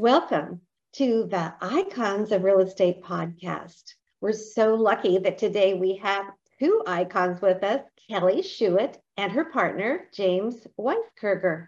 [0.00, 0.62] Welcome
[0.94, 3.82] to the Icons of Real Estate podcast.
[4.22, 6.24] We're so lucky that today we have
[6.58, 11.66] two icons with us Kelly Schuit and her partner, James Weiskerger.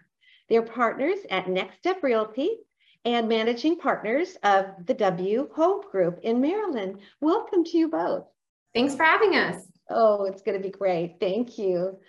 [0.49, 2.57] They're partners at Next Step Realty
[3.05, 7.01] and managing partners of the W Home Group in Maryland.
[7.21, 8.25] Welcome to you both.
[8.73, 9.63] Thanks for having us.
[9.91, 11.17] Oh, it's going to be great.
[11.19, 11.99] Thank you.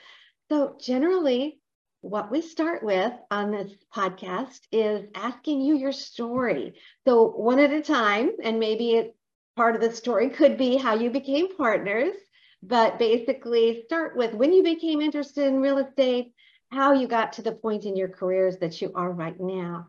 [0.50, 1.60] So, generally,
[2.04, 6.74] what we start with on this podcast is asking you your story.
[7.06, 9.16] So, one at a time, and maybe it,
[9.56, 12.14] part of the story could be how you became partners,
[12.62, 16.34] but basically start with when you became interested in real estate,
[16.70, 19.88] how you got to the point in your careers that you are right now.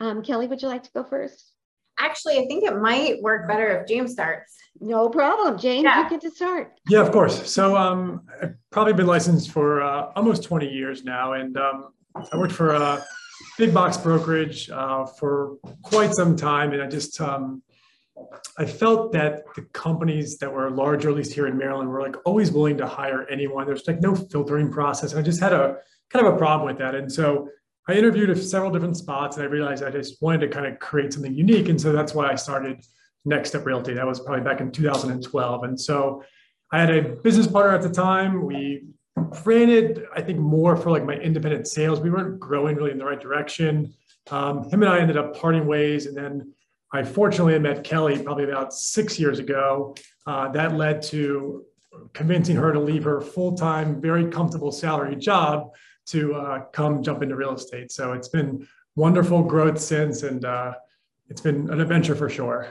[0.00, 1.53] Um, Kelly, would you like to go first?
[1.98, 4.56] Actually, I think it might work better if James starts.
[4.80, 5.58] No problem.
[5.58, 6.02] James, yeah.
[6.02, 6.72] you get to start.
[6.88, 7.50] Yeah, of course.
[7.50, 11.34] So um, I've probably been licensed for uh, almost 20 years now.
[11.34, 11.92] And um,
[12.32, 13.04] I worked for a
[13.56, 16.72] big box brokerage uh, for quite some time.
[16.72, 17.62] And I just, um,
[18.58, 22.16] I felt that the companies that were larger, at least here in Maryland, were like
[22.24, 23.66] always willing to hire anyone.
[23.66, 25.12] There's like no filtering process.
[25.12, 25.76] And I just had a
[26.10, 26.94] kind of a problem with that.
[26.96, 27.48] And so
[27.86, 30.78] I interviewed at several different spots and I realized I just wanted to kind of
[30.78, 31.68] create something unique.
[31.68, 32.84] And so that's why I started
[33.24, 33.94] Next Step Realty.
[33.94, 35.64] That was probably back in 2012.
[35.64, 36.22] And so
[36.72, 38.44] I had a business partner at the time.
[38.44, 38.86] We
[39.44, 42.00] ran it, I think, more for like my independent sales.
[42.00, 43.92] We weren't growing really in the right direction.
[44.30, 46.06] Um, him and I ended up parting ways.
[46.06, 46.54] And then
[46.92, 49.94] I fortunately met Kelly probably about six years ago.
[50.26, 51.64] Uh, that led to
[52.14, 55.70] convincing her to leave her full time, very comfortable salary job
[56.06, 57.90] to uh, come jump into real estate.
[57.92, 58.66] So it's been
[58.96, 60.74] wonderful growth since, and uh,
[61.28, 62.68] it's been an adventure for sure.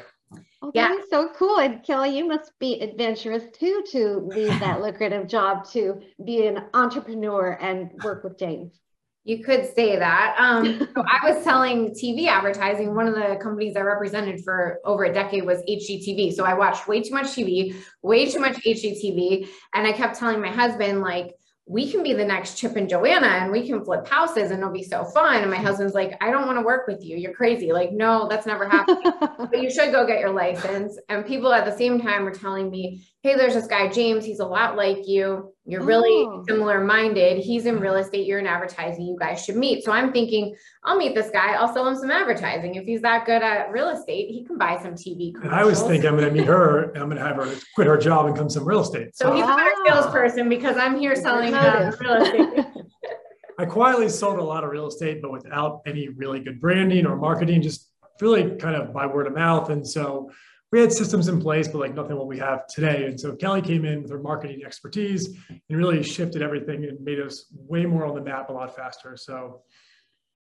[0.62, 1.60] Oh, yeah, so cool.
[1.60, 6.66] And Kelly, you must be adventurous too to leave that lucrative job to be an
[6.74, 8.80] entrepreneur and work with James.
[9.26, 10.36] You could say that.
[10.38, 12.94] Um, so I was selling TV advertising.
[12.94, 16.34] One of the companies I represented for over a decade was HGTV.
[16.34, 19.48] So I watched way too much TV, way too much HGTV.
[19.74, 21.36] And I kept telling my husband, like,
[21.66, 24.74] we can be the next Chip and Joanna and we can flip houses and it'll
[24.74, 25.42] be so fun.
[25.42, 25.66] And my mm-hmm.
[25.66, 27.16] husband's like, I don't want to work with you.
[27.16, 27.72] You're crazy.
[27.72, 29.02] Like, no, that's never happened.
[29.38, 31.00] but you should go get your license.
[31.08, 34.26] And people at the same time were telling me, hey, there's this guy, James.
[34.26, 35.54] He's a lot like you.
[35.66, 36.44] You're really oh.
[36.46, 37.42] similar minded.
[37.42, 39.06] He's in real estate, you're in advertising.
[39.06, 39.86] You guys should meet.
[39.86, 40.54] So I'm thinking,
[40.84, 41.54] I'll meet this guy.
[41.54, 42.76] I'll sell him some advertising.
[42.76, 45.34] If he's that good at real estate, he can buy some TV.
[45.50, 46.92] I was thinking I'm going to meet her.
[46.92, 49.16] And I'm going to have her quit her job and come some real estate.
[49.16, 52.66] So, so he's a better salesperson because I'm here selling uh, real estate.
[53.58, 57.16] I quietly sold a lot of real estate, but without any really good branding or
[57.16, 57.90] marketing, just
[58.20, 59.70] really kind of by word of mouth.
[59.70, 60.30] And so
[60.74, 63.06] we had systems in place, but like nothing what we have today.
[63.06, 67.20] And so Kelly came in with her marketing expertise and really shifted everything and made
[67.20, 69.16] us way more on the map a lot faster.
[69.16, 69.62] So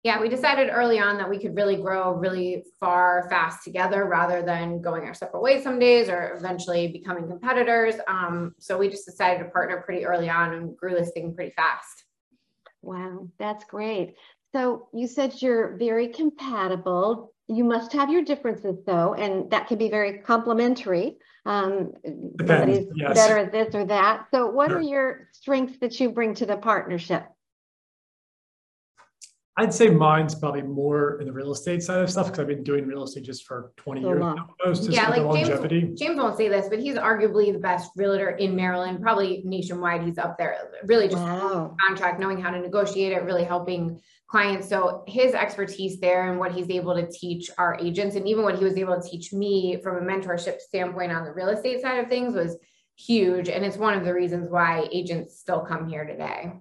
[0.02, 4.40] yeah, we decided early on that we could really grow really far fast together rather
[4.40, 7.96] than going our separate ways some days or eventually becoming competitors.
[8.08, 11.52] Um, so we just decided to partner pretty early on and grew this thing pretty
[11.54, 12.04] fast.
[12.80, 14.14] Wow, that's great.
[14.54, 19.78] So you said you're very compatible you must have your differences though, and that can
[19.78, 21.16] be very complementary.
[21.46, 21.92] Um,
[22.38, 23.14] somebody's yes.
[23.14, 24.26] better at this or that.
[24.30, 24.78] So, what sure.
[24.78, 27.26] are your strengths that you bring to the partnership?
[29.56, 32.64] I'd say mine's probably more in the real estate side of stuff because I've been
[32.64, 34.90] doing real estate just for 20 so years almost.
[34.90, 39.00] Yeah, like James, James won't say this, but he's arguably the best realtor in Maryland,
[39.00, 40.02] probably nationwide.
[40.02, 41.76] He's up there, really just wow.
[41.86, 44.68] contract, knowing how to negotiate it, really helping clients.
[44.68, 48.58] So his expertise there and what he's able to teach our agents, and even what
[48.58, 52.00] he was able to teach me from a mentorship standpoint on the real estate side
[52.00, 52.56] of things was
[52.96, 53.48] huge.
[53.48, 56.54] And it's one of the reasons why agents still come here today.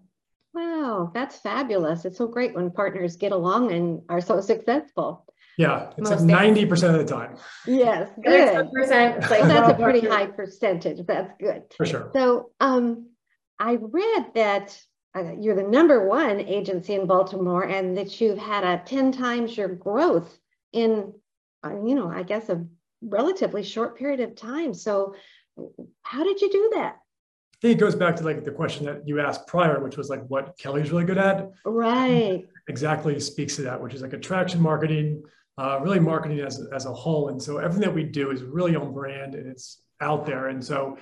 [0.53, 2.05] Wow, that's fabulous.
[2.05, 5.25] It's so great when partners get along and are so successful.
[5.57, 7.37] Yeah, it's Most like 90% of the time.
[7.67, 8.71] Yes, good.
[8.71, 11.05] Percent, like, that's a pretty high percentage.
[11.05, 11.63] That's good.
[11.77, 12.11] For sure.
[12.13, 13.09] So um,
[13.59, 14.79] I read that
[15.15, 19.55] uh, you're the number one agency in Baltimore and that you've had a 10 times
[19.55, 20.39] your growth
[20.71, 21.13] in,
[21.63, 22.65] uh, you know, I guess a
[23.01, 24.73] relatively short period of time.
[24.73, 25.13] So
[26.01, 26.97] how did you do that?
[27.63, 30.21] Think it goes back to like the question that you asked prior, which was like
[30.27, 31.49] what Kelly's really good at.
[31.65, 32.45] Right.
[32.67, 35.23] Exactly speaks to that, which is like attraction marketing,
[35.57, 37.29] uh, really marketing as, as a whole.
[37.29, 40.49] And so everything that we do is really on brand and it's out there.
[40.49, 40.97] And so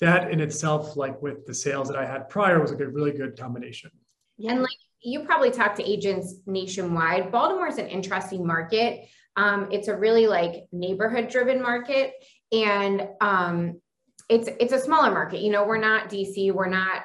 [0.00, 3.12] that in itself, like with the sales that I had prior, was like a really
[3.12, 3.90] good combination.
[4.38, 4.52] Yeah.
[4.52, 4.70] And like
[5.02, 7.30] you probably talk to agents nationwide.
[7.30, 9.06] Baltimore is an interesting market.
[9.36, 12.14] Um, it's a really like neighborhood driven market.
[12.52, 13.82] And um,
[14.28, 15.40] it's it's a smaller market.
[15.40, 17.02] You know, we're not DC, we're not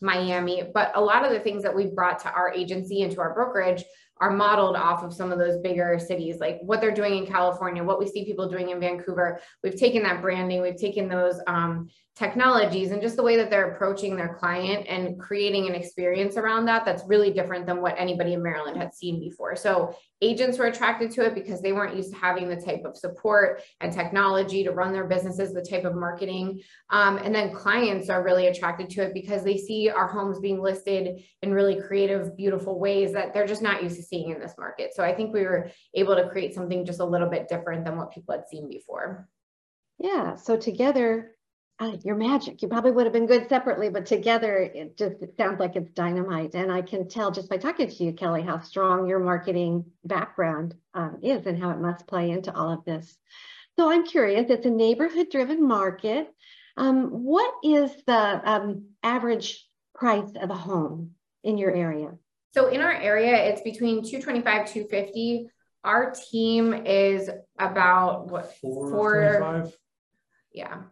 [0.00, 3.20] Miami, but a lot of the things that we've brought to our agency and to
[3.20, 3.84] our brokerage
[4.18, 7.82] are modeled off of some of those bigger cities, like what they're doing in California,
[7.82, 9.40] what we see people doing in Vancouver.
[9.62, 13.72] We've taken that branding, we've taken those um, technologies and just the way that they're
[13.72, 18.34] approaching their client and creating an experience around that that's really different than what anybody
[18.34, 19.56] in Maryland had seen before.
[19.56, 22.96] So agents were attracted to it because they weren't used to having the type of
[22.96, 26.60] support and technology to run their businesses, the type of marketing.
[26.90, 30.60] Um, and then clients are really attracted to it because they see our homes being
[30.60, 34.54] listed in really creative, beautiful ways that they're just not used to seeing in this
[34.58, 34.94] market.
[34.94, 37.96] So I think we were able to create something just a little bit different than
[37.96, 39.28] what people had seen before.
[39.98, 40.36] Yeah.
[40.36, 41.32] So together
[41.80, 42.62] uh, you're magic.
[42.62, 45.90] You probably would have been good separately, but together it just it sounds like it's
[45.90, 46.54] dynamite.
[46.54, 50.74] And I can tell just by talking to you, Kelly, how strong your marketing background
[50.94, 53.16] um, is and how it must play into all of this.
[53.76, 56.32] So I'm curious, it's a neighborhood driven market.
[56.76, 59.66] Um, what is the um, average
[59.96, 61.12] price of a home
[61.42, 62.12] in your area?
[62.52, 65.48] So in our area, it's between 225, 250.
[65.82, 67.28] Our team is
[67.58, 69.72] about what four, four
[70.52, 70.82] yeah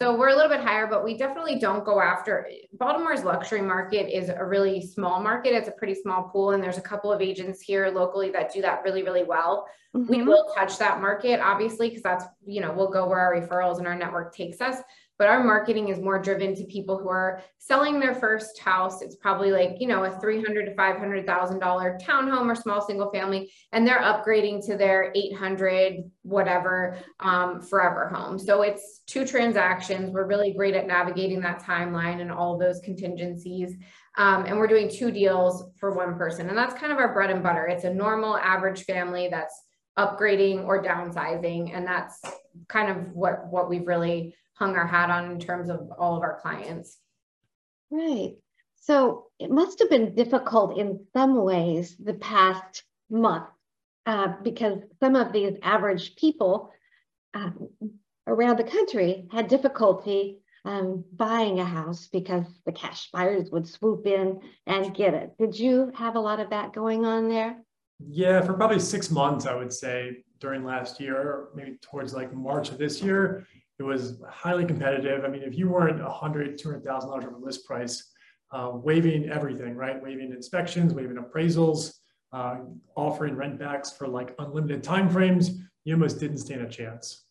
[0.00, 4.14] so we're a little bit higher, but we definitely don't go after Baltimore's luxury market
[4.14, 5.54] is a really small market.
[5.54, 8.60] It's a pretty small pool, and there's a couple of agents here locally that do
[8.60, 9.66] that really, really well.
[9.96, 10.10] Mm-hmm.
[10.10, 13.78] We will touch that market, obviously, because that's you know we'll go where our referrals
[13.78, 14.82] and our network takes us
[15.18, 19.02] but our marketing is more driven to people who are selling their first house.
[19.02, 23.86] It's probably like, you know, a 300 to $500,000 townhome or small single family, and
[23.86, 28.38] they're upgrading to their 800, whatever, um, forever home.
[28.38, 30.10] So it's two transactions.
[30.10, 33.74] We're really great at navigating that timeline and all those contingencies.
[34.18, 36.48] Um, and we're doing two deals for one person.
[36.48, 37.66] And that's kind of our bread and butter.
[37.66, 39.62] It's a normal average family that's
[39.98, 41.74] upgrading or downsizing.
[41.74, 42.20] And that's
[42.68, 46.22] kind of what, what we've really hung our hat on in terms of all of
[46.22, 46.98] our clients.
[47.90, 48.34] Right.
[48.76, 53.48] So it must have been difficult in some ways the past month
[54.06, 56.72] uh, because some of these average people
[57.34, 57.50] uh,
[58.26, 64.06] around the country had difficulty um, buying a house because the cash buyers would swoop
[64.06, 65.32] in and get it.
[65.38, 67.56] Did you have a lot of that going on there?
[67.98, 72.70] Yeah, for probably six months, I would say during last year, maybe towards like March
[72.70, 73.46] of this year,
[73.78, 75.24] it was highly competitive.
[75.24, 78.12] I mean, if you weren't a hundred, two hundred thousand dollars over list price,
[78.52, 80.02] uh, waiving everything, right?
[80.02, 81.94] Waiving inspections, waiving appraisals,
[82.32, 82.58] uh,
[82.96, 87.24] offering rent backs for like unlimited timeframes, you almost didn't stand a chance.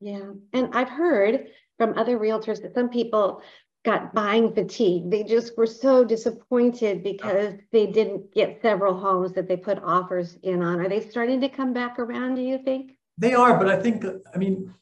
[0.00, 1.46] Yeah, and I've heard
[1.78, 3.42] from other realtors that some people
[3.84, 5.10] got buying fatigue.
[5.10, 10.36] They just were so disappointed because they didn't get several homes that they put offers
[10.42, 10.80] in on.
[10.80, 12.92] Are they starting to come back around, do you think?
[13.18, 14.04] They are, but I think,
[14.34, 14.72] I mean,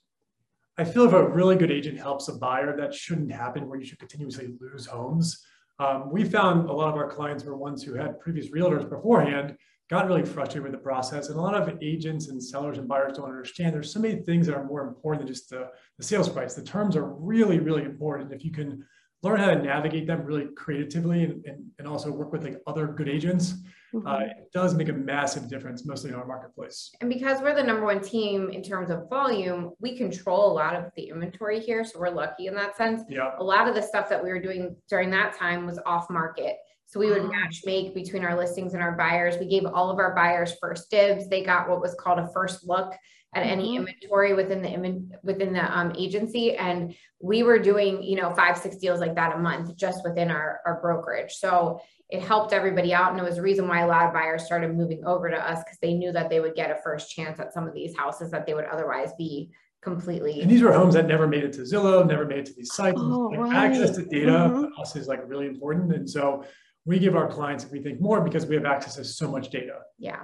[0.79, 3.85] I feel if a really good agent helps a buyer, that shouldn't happen where you
[3.85, 5.45] should continuously lose homes.
[5.79, 9.57] Um, we found a lot of our clients were ones who had previous realtors beforehand,
[9.91, 11.29] got really frustrated with the process.
[11.29, 14.47] And a lot of agents and sellers and buyers don't understand there's so many things
[14.47, 15.69] that are more important than just the,
[15.99, 16.55] the sales price.
[16.55, 18.33] The terms are really, really important.
[18.33, 18.85] If you can
[19.23, 22.87] learn how to navigate them really creatively and, and, and also work with like other
[22.87, 23.55] good agents,
[23.93, 24.07] mm-hmm.
[24.07, 26.91] uh, it does make a massive difference, mostly in our marketplace.
[27.01, 30.75] And because we're the number one team in terms of volume, we control a lot
[30.75, 31.85] of the inventory here.
[31.85, 33.03] So we're lucky in that sense.
[33.09, 33.31] Yeah.
[33.39, 36.57] A lot of the stuff that we were doing during that time was off market.
[36.87, 37.29] So we would ah.
[37.29, 39.37] match make between our listings and our buyers.
[39.39, 41.29] We gave all of our buyers first dibs.
[41.29, 42.93] They got what was called a first look
[43.35, 43.87] at any mm-hmm.
[43.87, 48.77] inventory within the within the um, agency, and we were doing you know five six
[48.77, 51.33] deals like that a month just within our our brokerage.
[51.33, 54.45] So it helped everybody out, and it was a reason why a lot of buyers
[54.45, 57.41] started moving over to us because they knew that they would get a first chance
[57.41, 60.43] at some of these houses that they would otherwise be completely.
[60.43, 62.75] And these were homes that never made it to Zillow, never made it to these
[62.75, 63.01] sites.
[63.01, 63.55] Oh, like right.
[63.55, 64.81] Access to data mm-hmm.
[64.81, 66.45] us is like really important, and so
[66.85, 69.51] we give our clients, if we think more, because we have access to so much
[69.51, 69.79] data.
[69.99, 70.21] Yeah.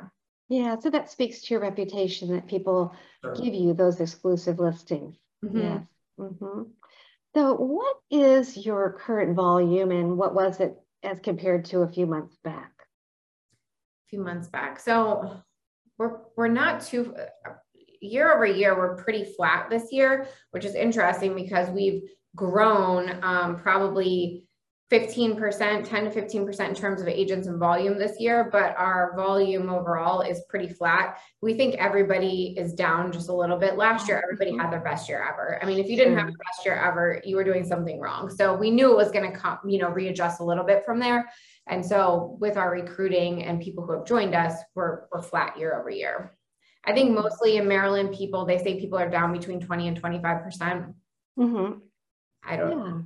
[0.49, 3.35] Yeah, so that speaks to your reputation that people sure.
[3.35, 5.17] give you those exclusive listings.
[5.45, 5.59] Mm-hmm.
[5.59, 5.83] Yes.
[6.19, 6.63] Mm-hmm.
[7.35, 12.07] So, what is your current volume and what was it as compared to a few
[12.07, 12.73] months back?
[13.53, 14.81] A few months back.
[14.81, 15.43] So,
[15.99, 17.15] we're, we're not too,
[18.01, 22.03] year over year, we're pretty flat this year, which is interesting because we've
[22.35, 24.48] grown um, probably
[24.91, 29.69] 15%, 10 to 15% in terms of agents and volume this year, but our volume
[29.69, 31.19] overall is pretty flat.
[31.43, 33.77] We think everybody is down just a little bit.
[33.77, 35.59] Last year, everybody had their best year ever.
[35.63, 38.31] I mean, if you didn't have the best year ever, you were doing something wrong.
[38.31, 40.99] So we knew it was going to come, you know, readjust a little bit from
[40.99, 41.31] there.
[41.67, 45.79] And so with our recruiting and people who have joined us, we're, we're flat year
[45.79, 46.33] over year.
[46.87, 50.43] I think mostly in Maryland, people, they say people are down between 20 and 25%.
[50.43, 50.87] percent
[51.39, 51.79] mm-hmm.
[52.43, 52.77] I don't yeah.
[52.77, 53.05] know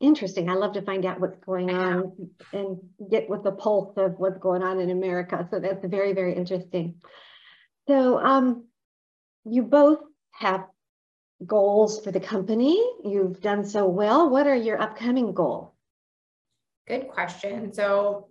[0.00, 0.48] interesting.
[0.48, 2.78] I love to find out what's going on and
[3.10, 5.46] get with the pulse of what's going on in America.
[5.50, 6.96] So that's very, very interesting.
[7.86, 8.64] So um,
[9.44, 9.98] you both
[10.32, 10.64] have
[11.46, 12.82] goals for the company.
[13.04, 14.30] You've done so well.
[14.30, 15.72] What are your upcoming goals?
[16.88, 17.72] Good question.
[17.72, 18.28] So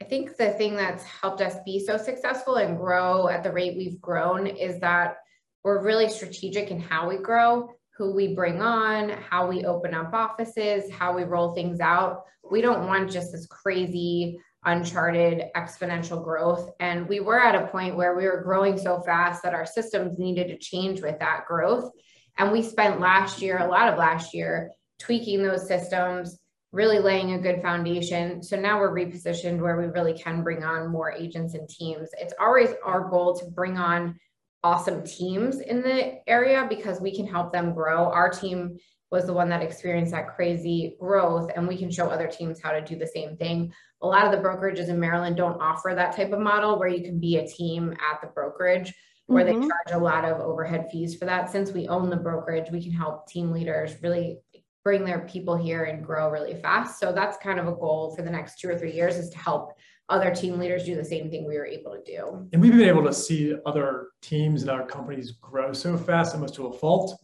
[0.00, 3.76] I think the thing that's helped us be so successful and grow at the rate
[3.76, 5.16] we've grown is that
[5.62, 10.14] we're really strategic in how we grow who we bring on, how we open up
[10.14, 12.22] offices, how we roll things out.
[12.50, 16.70] We don't want just this crazy, uncharted exponential growth.
[16.80, 20.18] And we were at a point where we were growing so fast that our systems
[20.18, 21.90] needed to change with that growth.
[22.38, 26.38] And we spent last year, a lot of last year, tweaking those systems,
[26.72, 28.42] really laying a good foundation.
[28.42, 32.08] So now we're repositioned where we really can bring on more agents and teams.
[32.18, 34.18] It's always our goal to bring on
[34.62, 38.10] awesome teams in the area because we can help them grow.
[38.10, 38.78] Our team
[39.10, 42.70] was the one that experienced that crazy growth, and we can show other teams how
[42.70, 43.72] to do the same thing.
[44.02, 47.02] A lot of the brokerages in Maryland don't offer that type of model where you
[47.02, 48.94] can be a team at the brokerage
[49.26, 49.60] where mm-hmm.
[49.60, 51.50] they charge a lot of overhead fees for that.
[51.50, 54.38] Since we own the brokerage, we can help team leaders really
[54.84, 56.98] bring their people here and grow really fast.
[56.98, 59.38] So that's kind of a goal for the next two or three years is to
[59.38, 59.72] help
[60.10, 62.48] other team leaders do the same thing we were able to do.
[62.52, 66.54] And we've been able to see other teams and other companies grow so fast, almost
[66.56, 67.18] to a fault,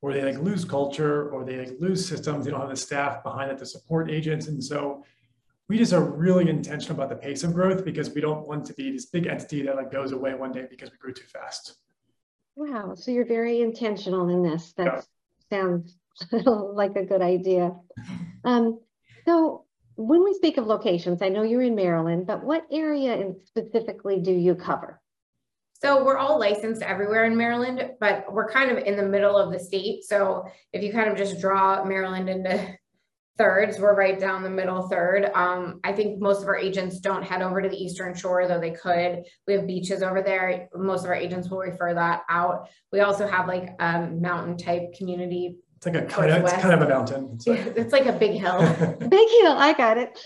[0.00, 2.44] where they like lose culture or they like lose systems.
[2.44, 4.46] They don't have the staff behind it to support agents.
[4.46, 5.04] And so
[5.68, 8.74] we just are really intentional about the pace of growth because we don't want to
[8.74, 11.76] be this big entity that like goes away one day because we grew too fast.
[12.56, 12.94] Wow.
[12.94, 14.72] So you're very intentional in this.
[14.76, 15.00] That yeah.
[15.50, 15.96] sounds
[16.32, 17.74] like a good idea.
[18.44, 18.80] Um,
[19.26, 19.64] so
[19.98, 24.30] when we speak of locations, I know you're in Maryland, but what area specifically do
[24.30, 25.00] you cover?
[25.82, 29.52] So we're all licensed everywhere in Maryland, but we're kind of in the middle of
[29.52, 30.04] the state.
[30.04, 32.78] So if you kind of just draw Maryland into
[33.38, 35.32] thirds, we're right down the middle third.
[35.34, 38.60] Um, I think most of our agents don't head over to the Eastern Shore, though
[38.60, 39.24] they could.
[39.48, 40.68] We have beaches over there.
[40.74, 42.68] Most of our agents will refer that out.
[42.92, 46.74] We also have like a mountain type community it's like a kind of, it's kind
[46.74, 47.30] of a mountain.
[47.34, 48.58] It's like, it's like a big hill.
[48.98, 50.18] big hill, I got it.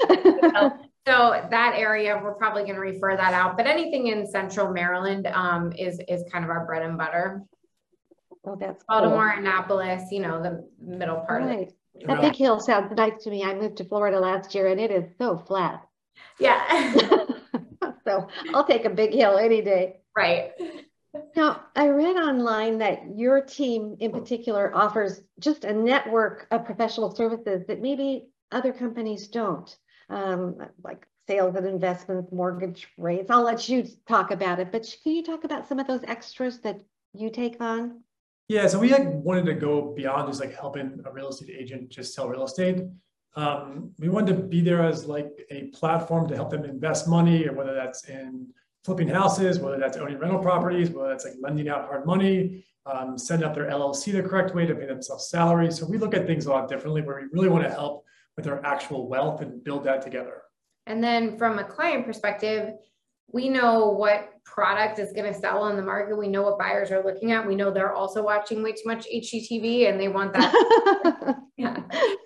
[1.07, 3.59] so that area, we're probably going to refer that out.
[3.59, 7.43] But anything in Central Maryland um, is is kind of our bread and butter.
[8.47, 9.41] Oh, that's Baltimore, cool.
[9.41, 11.55] Annapolis, you know, the middle part right.
[11.55, 12.07] of it.
[12.07, 13.45] That big hill sounds nice to me.
[13.45, 15.87] I moved to Florida last year and it is so flat.
[16.41, 16.95] Yeah.
[18.07, 20.01] so I'll take a big hill any day.
[20.17, 20.53] Right.
[21.37, 27.15] Now, I read online that your team in particular offers just a network of professional
[27.15, 29.75] services that maybe other companies don't,
[30.09, 33.31] um, like sales and investments, mortgage rates.
[33.31, 36.61] I'll let you talk about it, but can you talk about some of those extras
[36.61, 36.81] that
[37.13, 38.03] you take on?
[38.49, 41.91] Yeah, so we like wanted to go beyond just like helping a real estate agent
[41.91, 42.81] just sell real estate.
[43.35, 47.47] Um, we wanted to be there as like a platform to help them invest money,
[47.47, 48.49] or whether that's in
[48.85, 53.17] flipping houses, whether that's owning rental properties, whether that's like lending out hard money, um,
[53.17, 55.71] setting up their LLC the correct way to pay themselves salary.
[55.71, 58.05] So we look at things a lot differently where we really want to help
[58.37, 60.43] with their actual wealth and build that together.
[60.87, 62.75] And then from a client perspective,
[63.29, 66.19] we know what product is going to sell on the market.
[66.19, 67.47] We know what buyers are looking at.
[67.47, 71.37] We know they're also watching way too much HGTV and they want that.
[71.57, 71.83] yeah.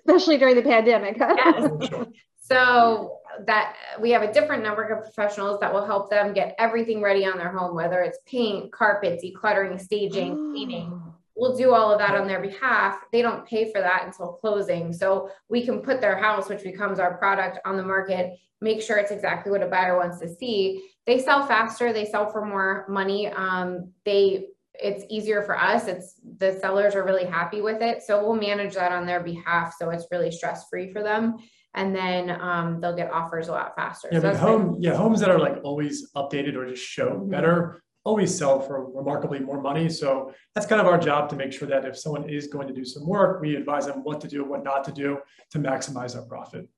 [0.07, 1.17] Especially during the pandemic.
[1.19, 1.89] Yes.
[2.49, 7.01] So that we have a different network of professionals that will help them get everything
[7.01, 10.51] ready on their home, whether it's paint, carpet, decluttering, staging, oh.
[10.51, 11.01] cleaning.
[11.35, 12.97] We'll do all of that on their behalf.
[13.11, 14.91] They don't pay for that until closing.
[14.91, 18.97] So we can put their house, which becomes our product, on the market, make sure
[18.97, 20.89] it's exactly what a buyer wants to see.
[21.05, 23.27] They sell faster, they sell for more money.
[23.27, 24.47] Um, they
[24.81, 25.87] it's easier for us.
[25.87, 28.03] It's the sellers are really happy with it.
[28.03, 29.75] So we'll manage that on their behalf.
[29.79, 31.37] So it's really stress free for them
[31.73, 34.09] and then um, they'll get offers a lot faster.
[34.11, 37.29] Yeah, so but home, yeah, homes that are like always updated or just show mm-hmm.
[37.29, 39.89] better always sell for remarkably more money.
[39.89, 42.73] So that's kind of our job to make sure that if someone is going to
[42.73, 45.17] do some work, we advise them what to do, what not to do
[45.51, 46.69] to maximize our profit.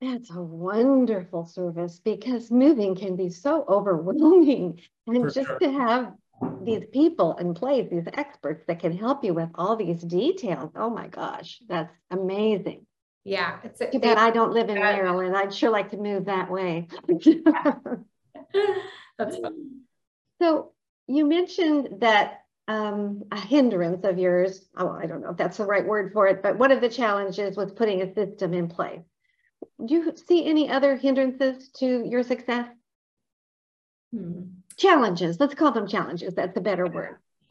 [0.00, 4.80] That's a wonderful service because moving can be so overwhelming.
[5.06, 5.58] And for just sure.
[5.60, 6.12] to have
[6.62, 10.70] these people in place, these experts that can help you with all these details.
[10.76, 12.86] Oh my gosh, that's amazing.
[13.24, 15.36] Yeah, it's too bad I don't live in Maryland.
[15.36, 16.88] I'd sure like to move that way.
[19.18, 19.80] that's fun.
[20.40, 20.72] So
[21.06, 24.68] you mentioned that um, a hindrance of yours.
[24.76, 26.88] Oh, I don't know if that's the right word for it, but one of the
[26.88, 29.02] challenges was putting a system in place.
[29.84, 32.68] Do you see any other hindrances to your success?
[34.12, 34.57] Hmm.
[34.78, 35.38] Challenges.
[35.40, 36.34] Let's call them challenges.
[36.34, 37.16] That's a better word.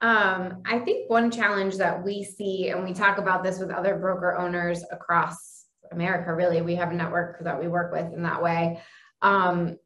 [0.00, 3.96] um, I think one challenge that we see, and we talk about this with other
[3.96, 8.42] broker owners across America, really, we have a network that we work with in that
[8.42, 8.80] way.
[9.22, 9.78] Um,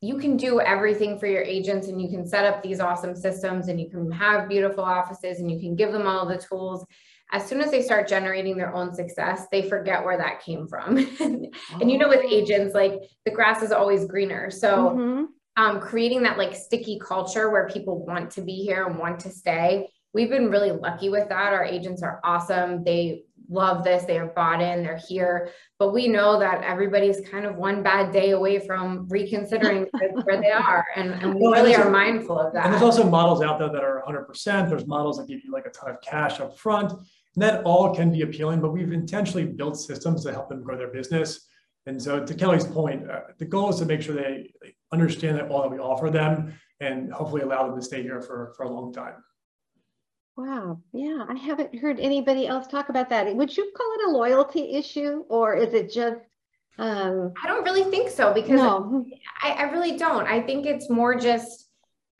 [0.00, 3.68] you can do everything for your agents and you can set up these awesome systems
[3.68, 6.86] and you can have beautiful offices and you can give them all the tools
[7.32, 10.96] as soon as they start generating their own success they forget where that came from
[11.20, 12.28] and, you know with oh.
[12.30, 15.24] agents like the grass is always greener so mm-hmm.
[15.60, 19.30] Um, creating that like sticky culture where people want to be here and want to
[19.30, 24.18] stay we've been really lucky with that our agents are awesome they love this, they
[24.18, 25.50] are bought in, they're here.
[25.78, 29.86] But we know that everybody's kind of one bad day away from reconsidering
[30.22, 30.86] where they are.
[30.96, 32.64] And, and we really are mindful of that.
[32.64, 34.68] And there's also models out there that are 100%.
[34.68, 36.92] There's models that give you like a ton of cash up front.
[36.92, 40.76] And that all can be appealing, but we've intentionally built systems to help them grow
[40.76, 41.46] their business.
[41.86, 45.38] And so, to Kelly's point, uh, the goal is to make sure they, they understand
[45.38, 48.64] that all that we offer them and hopefully allow them to stay here for, for
[48.64, 49.14] a long time.
[50.36, 50.80] Wow.
[50.92, 53.34] Yeah, I haven't heard anybody else talk about that.
[53.34, 56.20] Would you call it a loyalty issue or is it just
[56.78, 59.04] um I don't really think so because no.
[59.42, 60.26] I, I really don't.
[60.26, 61.66] I think it's more just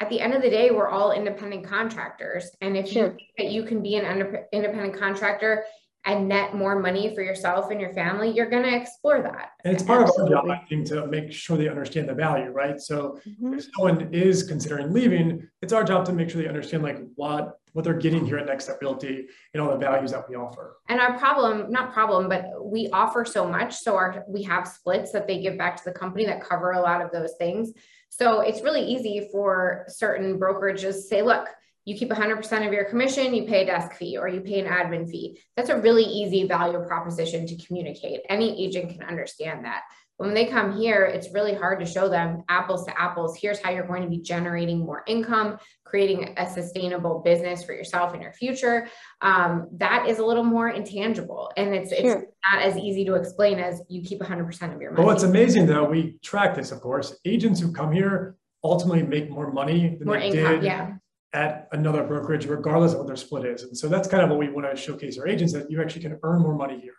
[0.00, 2.50] at the end of the day, we're all independent contractors.
[2.60, 3.12] And if sure.
[3.12, 5.64] you that you can be an independent contractor
[6.06, 9.50] and net more money for yourself and your family, you're going to explore that.
[9.64, 10.32] And it's part Absolutely.
[10.32, 12.80] of our job, I think, to make sure they understand the value, right?
[12.80, 13.54] So mm-hmm.
[13.54, 17.56] if someone is considering leaving, it's our job to make sure they understand like what
[17.72, 20.78] what they're getting here at Next Step Realty and all the values that we offer.
[20.88, 23.76] And our problem, not problem, but we offer so much.
[23.76, 26.80] So our we have splits that they give back to the company that cover a
[26.80, 27.72] lot of those things.
[28.08, 31.48] So it's really easy for certain brokerages to say, look,
[31.84, 34.66] you keep 100% of your commission, you pay a desk fee or you pay an
[34.66, 35.40] admin fee.
[35.56, 38.20] That's a really easy value proposition to communicate.
[38.28, 39.82] Any agent can understand that.
[40.18, 43.38] When they come here, it's really hard to show them apples to apples.
[43.40, 48.14] Here's how you're going to be generating more income, creating a sustainable business for yourself
[48.14, 48.86] in your future.
[49.22, 52.18] Um, that is a little more intangible, and it's sure.
[52.18, 54.96] it's not as easy to explain as you keep 100% of your money.
[54.96, 57.18] But what's amazing though, we track this, of course.
[57.24, 60.96] Agents who come here ultimately make more money than more they income, did yeah
[61.32, 63.62] at another brokerage, regardless of what their split is.
[63.62, 66.02] And so that's kind of what we want to showcase our agents that you actually
[66.02, 66.94] can earn more money here.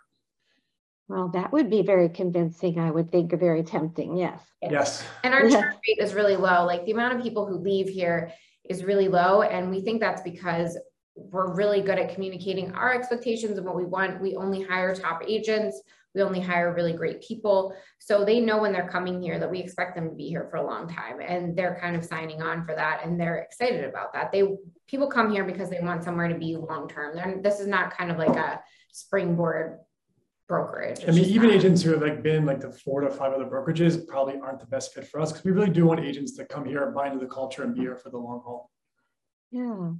[1.09, 2.79] Well, that would be very convincing.
[2.79, 4.15] I would think very tempting.
[4.15, 4.41] Yes.
[4.61, 5.03] Yes.
[5.25, 6.65] And our churn rate is really low.
[6.65, 8.31] Like the amount of people who leave here
[8.69, 9.41] is really low.
[9.41, 10.77] And we think that's because
[11.15, 14.21] we're really good at communicating our expectations and what we want.
[14.21, 15.81] We only hire top agents.
[16.13, 17.73] We only hire really great people.
[17.99, 20.57] So they know when they're coming here that we expect them to be here for
[20.57, 24.13] a long time and they're kind of signing on for that and they're excited about
[24.13, 24.31] that.
[24.31, 24.55] They
[24.87, 27.41] people come here because they want somewhere to be long term.
[27.41, 29.79] This is not kind of like a springboard
[30.51, 30.99] brokerage.
[30.99, 31.55] It's I mean, even not.
[31.55, 34.65] agents who have like been like the four to five other brokerages probably aren't the
[34.65, 37.07] best fit for us because we really do want agents to come here, and buy
[37.07, 38.69] into the culture, and be here for the long haul.
[39.49, 39.91] Yeah.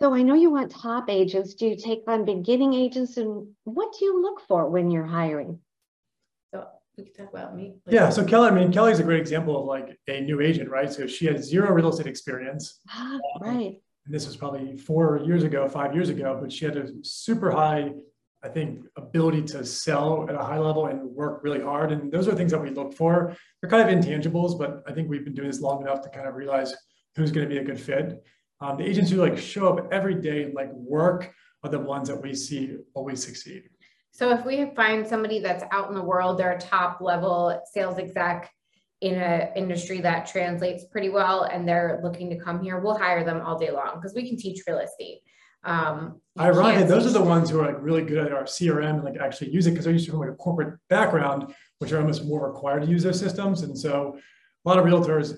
[0.00, 1.54] So I know you want top agents.
[1.54, 5.58] Do you take on beginning agents and what do you look for when you're hiring?
[6.54, 7.74] So we can talk about me.
[7.88, 8.08] Yeah.
[8.10, 10.92] So Kelly, I mean, Kelly's a great example of like a new agent, right?
[10.92, 12.78] So she had zero real estate experience.
[12.90, 13.76] Ah, um, right.
[14.06, 17.50] And this was probably four years ago, five years ago, but she had a super
[17.50, 17.90] high,
[18.44, 21.90] I think, ability to sell at a high level and work really hard.
[21.90, 23.36] And those are things that we look for.
[23.60, 26.28] They're kind of intangibles, but I think we've been doing this long enough to kind
[26.28, 26.72] of realize
[27.16, 28.22] who's going to be a good fit.
[28.60, 32.08] Um, the agents who like show up every day and like work are the ones
[32.08, 33.64] that we see always succeed.
[34.10, 37.98] So if we find somebody that's out in the world, they're a top level sales
[37.98, 38.50] exec
[39.00, 43.22] in an industry that translates pretty well and they're looking to come here, we'll hire
[43.22, 45.20] them all day long because we can teach real estate.
[45.64, 49.04] Um, Ironically, those are the ones who are like really good at our CRM and
[49.04, 51.98] like actually use it because they're used to from like a corporate background, which are
[51.98, 53.62] almost more required to use those systems.
[53.62, 54.18] And so
[54.64, 55.36] a lot of realtors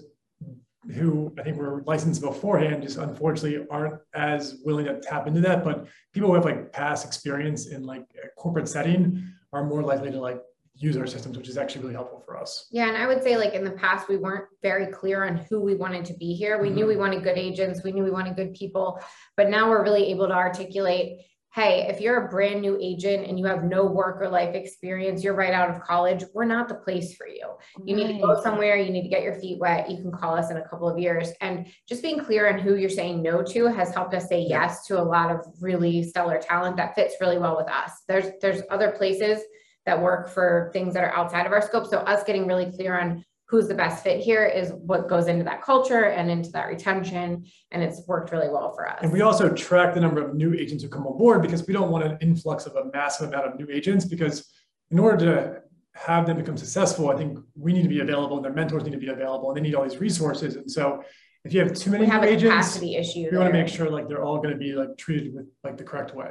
[0.95, 5.63] who I think were licensed beforehand just unfortunately aren't as willing to tap into that.
[5.63, 10.11] But people who have like past experience in like a corporate setting are more likely
[10.11, 10.41] to like
[10.75, 12.67] use our systems, which is actually really helpful for us.
[12.71, 12.89] Yeah.
[12.89, 15.75] And I would say like in the past, we weren't very clear on who we
[15.75, 16.61] wanted to be here.
[16.61, 16.77] We mm-hmm.
[16.77, 18.99] knew we wanted good agents, we knew we wanted good people,
[19.37, 21.21] but now we're really able to articulate
[21.53, 25.25] hey, if you're a brand new agent and you have no work or life experience,
[25.25, 27.49] you're right out of college, we're not the place for you.
[27.85, 28.07] You right.
[28.07, 29.91] need to go somewhere, you need to get your feet wet.
[29.91, 31.31] You can call us in a couple of years.
[31.41, 34.87] And just being clear on who you're saying no to has helped us say yes
[34.87, 37.91] to a lot of really stellar talent that fits really well with us.
[38.07, 39.41] There's there's other places
[39.87, 41.87] that work for things that are outside of our scope.
[41.87, 45.43] So us getting really clear on who's the best fit here is what goes into
[45.43, 47.45] that culture and into that retention.
[47.73, 49.01] And it's worked really well for us.
[49.03, 51.75] And we also track the number of new agents who come on board because we
[51.75, 54.49] don't want an influx of a massive amount of new agents because
[54.93, 55.63] in order to
[55.97, 58.93] have them become successful, I think we need to be available and their mentors need
[58.93, 60.55] to be available and they need all these resources.
[60.55, 61.03] And so
[61.45, 63.67] if you have too many we have new agents, capacity issue we want to make
[63.67, 66.31] sure like they're all going to be like treated with like the correct way.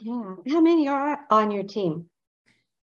[0.00, 0.34] Yeah.
[0.48, 2.08] How many are on your team?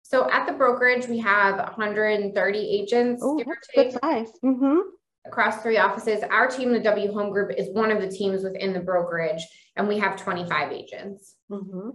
[0.08, 4.28] So at the brokerage, we have 130 agents, oh, or take, size.
[4.44, 4.82] Mm-hmm.
[5.26, 6.22] across three offices.
[6.30, 9.42] Our team, the W Home Group, is one of the teams within the brokerage,
[9.76, 11.34] and we have 25 agents.
[11.50, 11.90] Mm-hmm.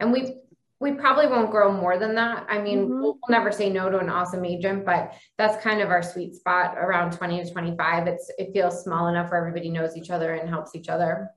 [0.00, 0.36] And we
[0.80, 2.46] we probably won't grow more than that.
[2.48, 2.92] I mean, mm-hmm.
[2.94, 6.34] we'll, we'll, never say no to an awesome agent, but that's kind of our sweet
[6.34, 8.06] spot around 20 to 25.
[8.06, 11.28] It's it feels small enough where everybody knows each other and helps each other.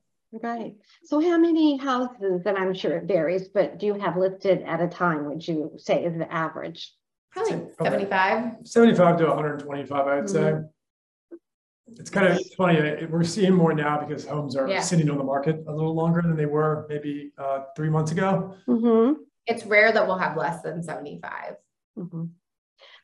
[0.43, 0.75] Right.
[1.03, 4.81] So how many houses, and I'm sure it varies, but do you have listed at
[4.81, 6.93] a time, would you say is the average?
[7.31, 8.53] Probably 75.
[8.63, 10.39] 75 to 125, I'd say.
[10.39, 10.65] Mm-hmm.
[11.97, 13.05] It's kind of funny.
[13.05, 14.81] We're seeing more now because homes are yeah.
[14.81, 18.55] sitting on the market a little longer than they were maybe uh, three months ago.
[18.67, 19.21] Mm-hmm.
[19.45, 21.55] It's rare that we'll have less than 75.
[21.97, 22.23] Mm-hmm.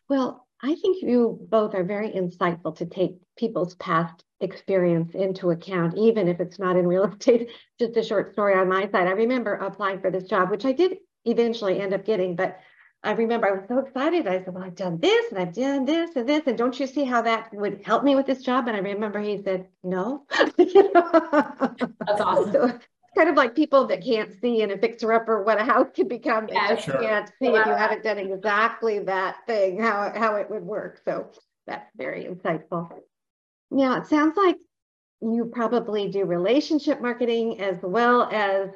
[0.09, 5.97] Well, I think you both are very insightful to take people's past experience into account,
[5.97, 7.49] even if it's not in real estate.
[7.79, 9.07] Just a short story on my side.
[9.07, 12.59] I remember applying for this job, which I did eventually end up getting, but
[13.03, 14.27] I remember I was so excited.
[14.27, 16.43] I said, Well, I've done this and I've done this and this.
[16.45, 18.67] And don't you see how that would help me with this job?
[18.67, 20.25] And I remember he said, No.
[20.57, 22.51] That's awesome.
[22.51, 22.79] So,
[23.17, 26.07] kind of like people that can't see in a fixer upper what a house can
[26.07, 26.47] become.
[26.47, 27.01] Yeah, sure.
[27.01, 31.01] can't see if you haven't done exactly that thing, how, how it would work.
[31.03, 31.27] So
[31.67, 32.89] that's very insightful.
[33.71, 34.57] Now it sounds like
[35.21, 38.69] you probably do relationship marketing as well as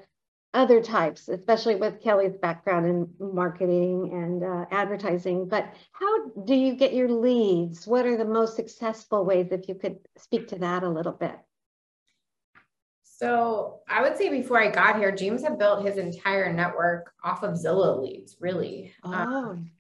[0.54, 5.50] other types, especially with Kelly's background in marketing and uh, advertising.
[5.50, 7.86] But how do you get your leads?
[7.86, 11.36] What are the most successful ways, if you could speak to that a little bit?
[13.04, 17.44] So I would say before I got here, James had built his entire network off
[17.44, 18.94] of Zillow leads, really.
[19.04, 19.14] Oh.
[19.14, 19.72] Um,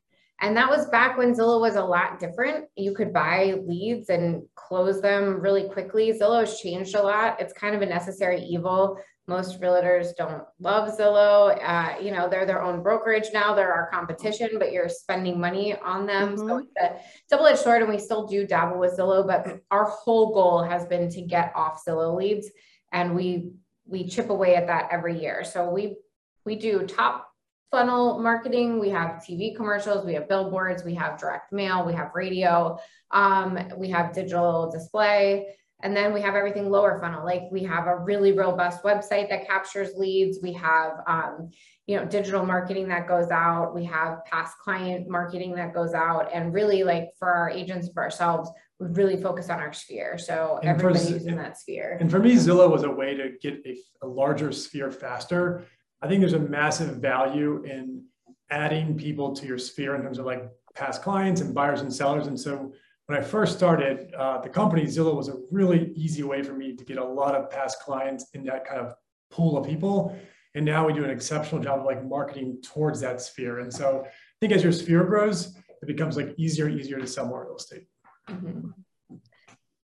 [0.41, 2.65] and that was back when Zillow was a lot different.
[2.75, 6.11] You could buy leads and close them really quickly.
[6.11, 7.39] Zillow has changed a lot.
[7.39, 8.97] It's kind of a necessary evil.
[9.27, 11.57] Most realtors don't love Zillow.
[11.63, 13.55] Uh, you know, they're their own brokerage now.
[13.55, 16.35] They're our competition, but you're spending money on them.
[16.35, 16.47] Mm-hmm.
[16.47, 16.95] So it's a
[17.29, 21.09] double-edged sword, and we still do dabble with Zillow, but our whole goal has been
[21.09, 22.49] to get off Zillow leads
[22.95, 23.51] and we
[23.85, 25.43] we chip away at that every year.
[25.43, 25.97] So we
[26.45, 27.29] we do top
[27.75, 28.79] funnel marketing.
[28.79, 32.79] We have TV commercials, we have billboards, we have direct mail, we have radio,
[33.11, 35.47] um, we have digital display,
[35.83, 37.25] and then we have everything lower funnel.
[37.25, 40.39] Like we have a really robust website that captures leads.
[40.41, 41.49] We have um,
[41.85, 43.75] you know digital marketing that goes out.
[43.75, 48.03] We have past client marketing that goes out, and really like for our agents for
[48.03, 50.17] ourselves we really focus on our sphere.
[50.17, 51.97] So and everybody's for, in that sphere.
[51.99, 55.65] And for me, Zillow was a way to get a, a larger sphere faster.
[56.01, 58.03] I think there's a massive value in
[58.49, 62.27] adding people to your sphere in terms of like past clients and buyers and sellers.
[62.27, 62.73] And so
[63.07, 66.75] when I first started uh, the company, Zillow was a really easy way for me
[66.75, 68.95] to get a lot of past clients in that kind of
[69.31, 70.17] pool of people.
[70.53, 73.59] And now we do an exceptional job of like marketing towards that sphere.
[73.59, 77.07] And so I think as your sphere grows, it becomes like easier and easier to
[77.07, 77.87] sell more real estate.
[78.29, 78.69] Mm-hmm.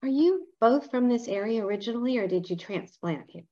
[0.01, 3.43] Are you both from this area originally, or did you transplant here?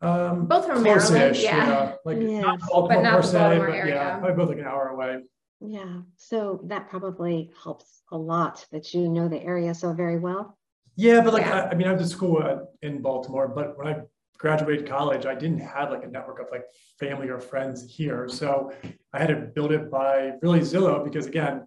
[0.00, 1.56] Um, both from Maryland, yeah.
[1.56, 1.94] yeah.
[2.04, 2.42] Like yes.
[2.42, 3.94] not Baltimore but not per se, but area.
[3.94, 5.22] yeah, probably both like an hour away.
[5.60, 10.56] Yeah, so that probably helps a lot that you know the area so very well.
[10.94, 11.62] Yeah, but like yeah.
[11.64, 14.00] I, I, mean, I went to school uh, in Baltimore, but when I
[14.38, 16.64] graduated college, I didn't have like a network of like
[17.00, 18.72] family or friends here, so
[19.12, 21.66] I had to build it by really Zillow because again,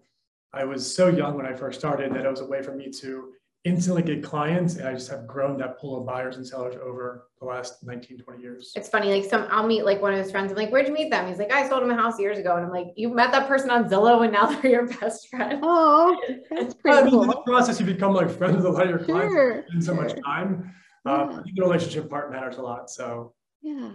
[0.53, 2.89] I was so young when I first started that it was a way for me
[3.01, 6.75] to instantly get clients and I just have grown that pool of buyers and sellers
[6.81, 8.71] over the last 19, 20 years.
[8.75, 10.51] It's funny, like some I'll meet like one of his friends.
[10.51, 11.27] I'm like, where'd you meet them?
[11.27, 12.55] He's like, I sold him a house years ago.
[12.55, 15.59] And I'm like, you met that person on Zillow and now they're your best friend.
[15.61, 16.19] Oh,
[16.49, 17.23] that's pretty I mean, cool.
[17.23, 19.81] In the process, you become like friends with a lot of your clients sure, in
[19.81, 20.47] so much time.
[20.47, 20.71] Um,
[21.05, 21.13] yeah.
[21.13, 22.89] Um, I think the relationship part matters a lot.
[22.89, 23.91] So yeah.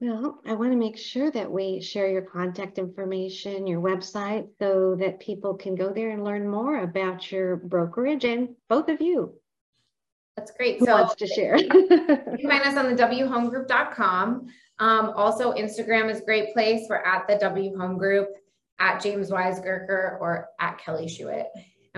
[0.00, 4.96] Well, I want to make sure that we share your contact information, your website, so
[5.00, 9.34] that people can go there and learn more about your brokerage and both of you.
[10.36, 10.78] That's great.
[10.78, 11.56] Who so wants to share?
[11.58, 14.46] you can find us on the whomegroup.com.
[14.78, 16.86] Um, also, Instagram is a great place.
[16.88, 18.28] We're at the W Home Group,
[18.78, 21.46] at James Weiskerger, or at Kelly Schuit.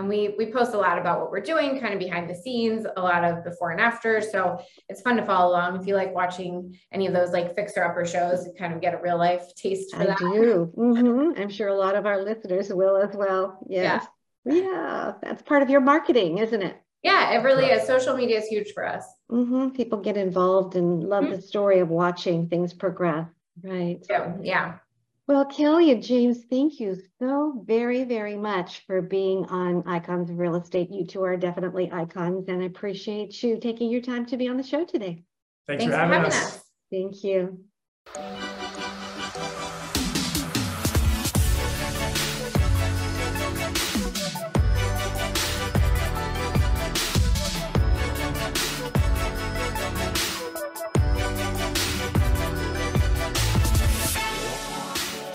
[0.00, 2.86] And we we post a lot about what we're doing, kind of behind the scenes,
[2.96, 4.22] a lot of before and after.
[4.22, 4.58] So
[4.88, 5.78] it's fun to follow along.
[5.78, 8.94] If you like watching any of those like fixer upper shows, you kind of get
[8.94, 10.18] a real life taste for I that.
[10.18, 10.72] do.
[10.74, 13.58] hmm I'm sure a lot of our listeners will as well.
[13.68, 14.06] Yes.
[14.46, 15.12] Yeah.
[15.22, 16.76] That's part of your marketing, isn't it?
[17.02, 17.86] Yeah, it really is.
[17.86, 19.04] Social media is huge for us.
[19.28, 21.36] hmm People get involved and love Mhm.
[21.36, 23.28] the story of watching things progress.
[23.62, 23.98] Right.
[24.06, 24.78] So yeah.
[25.30, 30.36] Well, Kelly and James, thank you so very, very much for being on Icons of
[30.40, 30.90] Real Estate.
[30.90, 34.56] You two are definitely icons, and I appreciate you taking your time to be on
[34.56, 35.22] the show today.
[35.68, 36.64] Thanks, Thanks for having, us.
[36.90, 38.49] Thank you.